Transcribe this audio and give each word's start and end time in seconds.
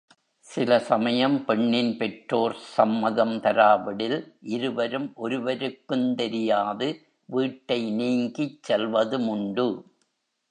சில 0.45 0.79
சமயம் 0.79 1.45
பெண்ணின் 1.45 1.97
பெற்றோர் 1.97 2.55
சம்மதம் 2.75 3.33
தராவிடில், 3.33 4.17
இருவரும் 4.41 5.13
ஒருவருக்குந் 5.15 6.15
தெரியாது 6.15 6.87
வீட்டை 7.25 7.91
நீங்கிச் 7.91 8.71
செல்வதுமுண்டு. 8.71 9.67